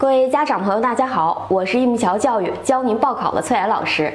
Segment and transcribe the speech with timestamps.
[0.00, 4.10] 各位家长朋友，大家好，我是益木桥教育教您报考的崔岩老师。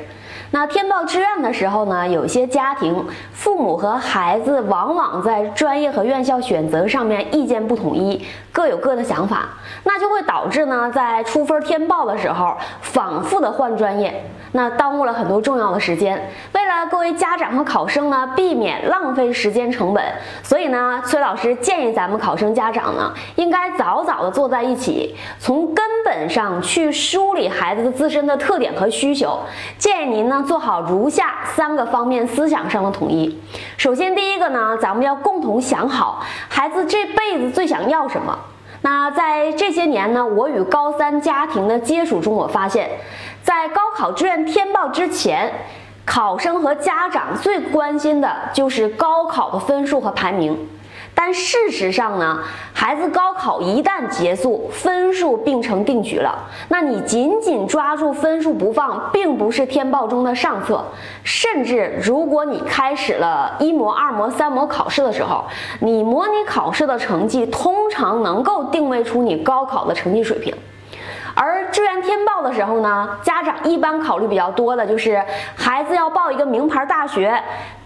[0.55, 9.49] 那填报志愿的时候呢，有些家庭父母和孩子往往在专业和院校选择上面意见不统一，各有各的想法，
[9.83, 14.23] 那就会导致呢，在出分填报的时候反复的换专业，
[14.53, 16.31] 那耽误了很多重要的时间。
[16.53, 20.01] 为了各位家长和考生呢，避免浪费时间成本，
[20.41, 29.37] 所以呢，崔老师建议咱们考生家长呢，应该早早的坐在一起，从根本上去梳理孩子的自身的特点和需求。
[29.77, 30.43] 建议您呢。
[30.45, 33.41] 做好如下三个方面思想上的统一。
[33.75, 38.37] 首先，第一个呢，咱们要共同想好孩子这辈子最想要什么。
[38.81, 42.89] 那在这些年呢，我与高三家庭的接触中，我发现，
[43.41, 45.51] 在高考志愿填报之前，
[46.05, 50.55] 考生和家长最关心的就是高考的分数和排名。
[51.17, 52.39] 但事实上呢，
[52.73, 56.37] 孩子高考一旦结束，分数并成定局了。
[56.67, 60.83] 那你紧紧抓住分数不放，并不是填报中的上策。
[61.23, 65.45] 甚至如果你开始了一模、二模、三模考试的时候，
[65.79, 70.53] 你模拟考试的成绩通常能够定位出你高考的成绩水平。
[71.33, 75.21] 而志愿填报的时候呢，家长一般考虑比较多的就是
[75.55, 77.41] 孩子要报一个名牌大学。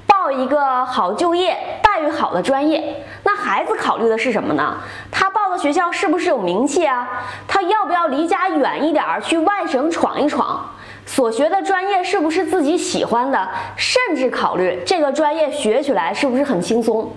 [0.09, 4.75] 报一个好就业、待遇好的专业，那孩子考虑的是什么呢？
[5.11, 7.07] 他报的学校是不是有名气啊？
[7.47, 10.67] 他要不要离家远一点儿去外省闯一闯？
[11.05, 13.47] 所学的专业是不是自己喜欢的？
[13.75, 17.11] 甚至考虑这个专业学起来是不是很轻松？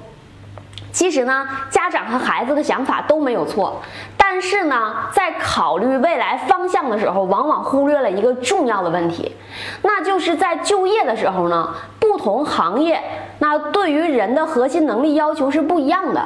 [0.93, 3.81] 其实呢，家长和孩子的想法都没有错，
[4.17, 9.35] 但是呢，在考虑未来方向的时候，往往忽略了一个重要的问题，
[9.81, 11.75] 那就是在就业的时候呢。
[12.03, 13.00] 不同行业，
[13.39, 16.20] 那对于人的核心能力要求是不一样的，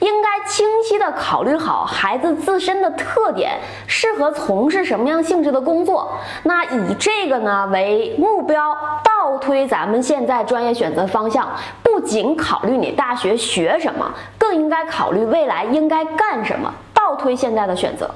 [0.00, 6.12] 应该清晰的考虑好孩子自身的特点，适合从事什么样性质的工作。
[6.42, 11.48] 那以这个呢为目标，倒推咱们现在专业选择方向，
[11.82, 18.08] 不仅考虑你大学学什么，更应该考虑未来应该干什么，倒推现在的选择。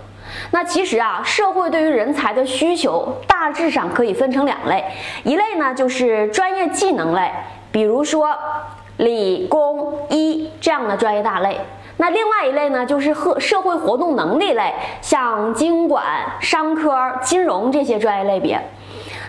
[0.51, 4.85] 那其实啊，社会对于人才的需求大致上可以分成两类，
[5.25, 7.31] 一类呢就是专业技能类，
[7.73, 8.37] 比如说
[8.99, 11.57] 理工医这样的专业大类；
[11.97, 16.05] 那另外一类呢就是和社会活动能力类，像经管、
[16.41, 16.93] 商科、
[17.23, 18.61] 金融这些专业类别。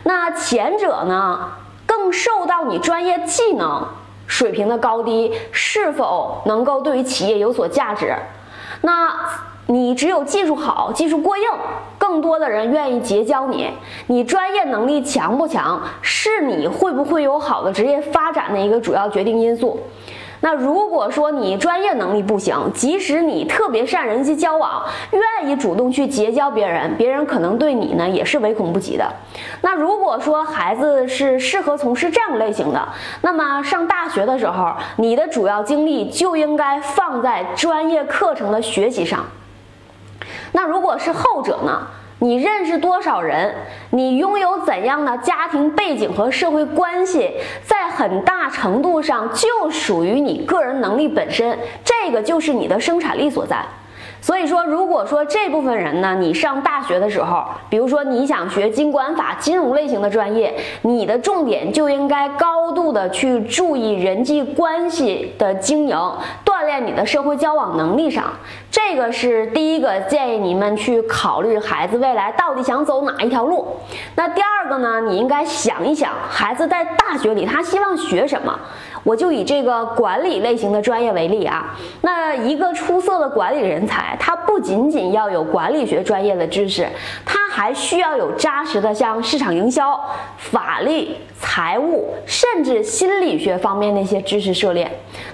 [0.04, 1.52] 那前者呢，
[1.86, 3.88] 更受到你专业技能
[4.28, 8.16] 水平的高低是否能够对于企业有所价值。
[8.82, 9.16] 那。
[9.68, 11.44] 你只有技术好、技术过硬，
[11.98, 13.70] 更多的人愿意结交你。
[14.08, 19.80] 你专业能力强不强，是你会不会有好的职业发展的一个主要决定因素。
[20.40, 29.12] 那如果说你专业能力不行，即使你特别善人际交往，愿意主动去结交别人，别人可能对你呢也是唯恐不及的。
[29.62, 32.88] 那如果说孩子是适合从事这样类型的，
[33.22, 39.26] 那么上大学的时候，你的主要精力就应该放在专业课程的学习上。
[40.52, 41.88] 那如果是后者呢？
[42.20, 43.54] 你认识多少人？
[43.92, 47.32] 你拥有怎样的家庭背景和社会关系，
[47.64, 53.64] 在很大程度上就属于你个人能力本身，这个就是你的生产力所在。
[54.20, 65.96] 所以说，如果说这部分人呢，你上大学的时候，比如说你想学经管法、金融类型的专业，你的重点就应该高度的去注意人际关系的经营，
[66.58, 68.34] 锻炼你的社会交往能力上。
[68.72, 73.68] 这个是第一个建议你们去考虑孩子未来到底想走哪一条路。
[74.16, 78.60] 那第二个呢，你应该想一想，孩子在大学里他希望学什么。
[79.04, 86.88] 我就以这个管理类型的专业为例啊，那一个出色的管理人才，他不仅仅要有管理学专业的知识，
[87.24, 90.00] 他还需要有扎实的像市场营销、
[90.38, 91.10] 法律、
[91.40, 94.88] 财务，甚至心理学方面的一些知识涉猎。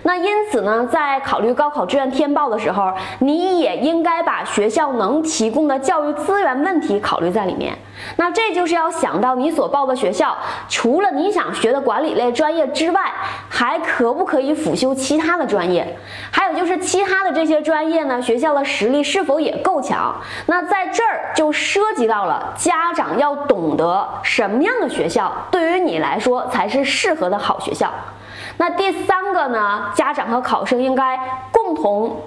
[0.03, 7.78] 那因此呢，在考虑高考志愿填报的时候，你也应该把学校能提供的教育资源问题考虑在里面。
[8.17, 10.38] 那这就是要想到你所报的学校，
[10.70, 13.11] 除了你想学的管理类专业之外，
[13.50, 15.97] 还可不可以辅修其他的专业？
[16.32, 20.16] 还有就是其他的这些专业呢，学校的实力是否也够强？
[20.47, 27.90] 那在这儿就涉及到了家长要懂得什么样的学校对于你来说才是适合的好学校。
[28.58, 31.20] 那第三个呢，家长和考生应该
[31.52, 32.22] 共同。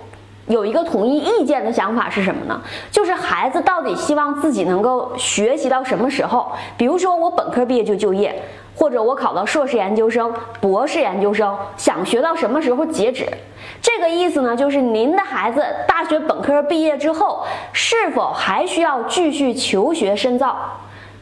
[0.47, 2.61] 有一个统一意见的想法是什么呢？
[2.91, 6.53] 就是孩子到底希望自己能够学习到什么时候？
[6.77, 8.43] 比如说我本科毕业就就业，
[8.77, 13.27] 或者我考到硕士研究生、博士研究生，想学到什么时候截止？
[13.83, 20.57] 这个意思呢，就是您的孩子大学本科毕业之后，是否还需要继续求学深造？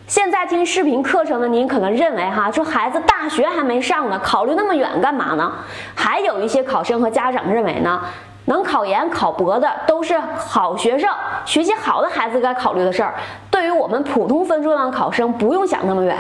[0.06, 5.50] 现在听视频课程的您可能认为哈，说孩子大学还没上呢，考虑那么远干嘛呢？
[5.94, 8.02] 还有一些考生和家长认为呢，
[8.46, 11.08] 能考研考博的都是好学生，
[11.44, 13.14] 学习好的孩子该考虑的事儿。
[13.50, 16.16] 对于我们普通分数段的考生，不用想那么远。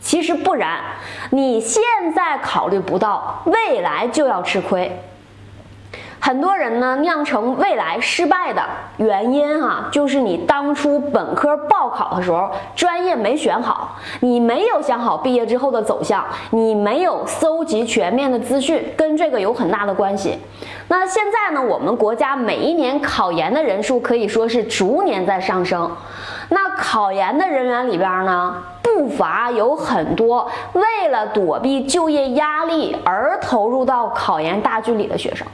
[0.00, 0.80] 其实不然，
[1.30, 1.82] 你现
[2.14, 5.00] 在考虑不到，未来就要吃亏。
[6.20, 8.62] 很多人呢酿成未来失败的
[8.96, 20.38] 原因哈，就是你当初本科报考的时候专业没选好，你没有想好毕业之后的走向，你没有搜集全面的资讯，跟这个有很大的关系。
[20.88, 25.90] 那现在呢，我们国家每一年考研的人数可以说是逐年在上升，
[26.48, 35.46] 那考研的人员里边呢，不乏有很多为了躲避就业压力而投入到考研大军里的学生。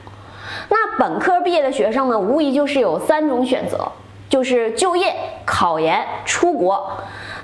[0.69, 3.91] 那本科毕业的学生呢，无疑就是有三种选择，
[4.29, 5.13] 就是就业、
[5.45, 6.97] 考研、出国。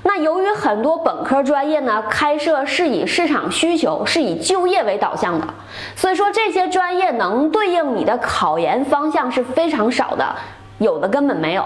[0.03, 5.45] 那由于很多本科专业呢，开设是以市场需求，是以就业为导向的，
[5.95, 10.35] 所以说这些专业能对应你的考研方向是非常少的，
[10.79, 11.63] 有的根本没有。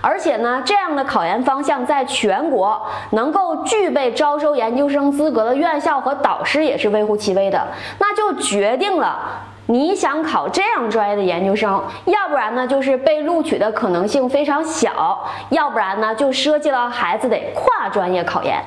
[0.00, 2.80] 而且呢，这样的考研方向在全国
[3.10, 7.66] 能够具备招收研究生资格的院校和导师也是微乎其微的，
[7.98, 9.42] 那就决定了。
[9.66, 18.62] 你想考这样专业的研究生，要不然呢就是被录取的可能性非常小，要不然呢就涉及到孩子得跨专业考研。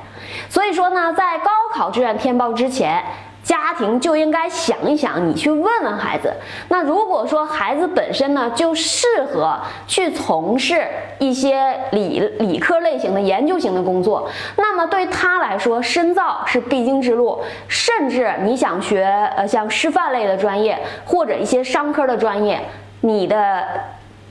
[0.48, 3.02] 所以说呢，在高考志愿填报之前。
[3.48, 6.30] 家庭就应该想一想，你去问问孩子。
[6.68, 10.86] 那如果说孩子本身呢，就适合去从事
[11.18, 17.40] 一些理理科类型的研究型的工作，那么对他来说，深造是必经之路。
[17.68, 19.02] 甚至你想学
[19.34, 22.60] 呃像师范类的专业，或者一些商科的专业，
[23.00, 23.64] 你的。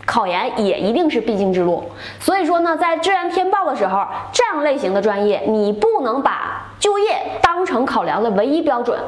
[0.05, 1.83] 考研也一定是必经之路，
[2.17, 8.99] 所以说呢，在志愿填报的时候，这样类型的专业你不能把就业当成考量的唯一标准。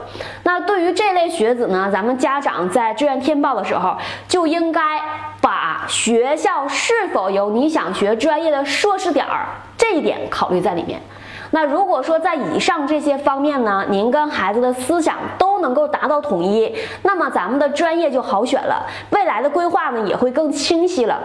[0.43, 3.95] 那对于这类学子呢，咱们家长在志愿填报的时候
[4.27, 4.81] 就应该
[5.41, 9.45] 把学校是否有你想学专业的硕士点儿
[9.77, 10.99] 这一点考虑在里面。
[11.51, 21.19] 那如果说在以上这些方面呢，您跟孩子的思想都能够达到统一，那么咱们的专业就好选了，未来的规划呢也会更清晰了。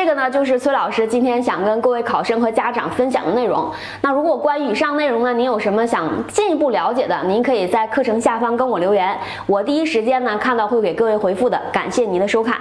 [0.00, 3.68] 这个呢就是崔老师今天想跟各位考生和家长分享的内容。
[4.00, 11.60] 那如果关于以上内容呢，您有什么想进一步了解的，您可以在课程下方跟我留言，我第一时间呢看到会给各位回复的。
[11.72, 12.56] 感谢您的收看。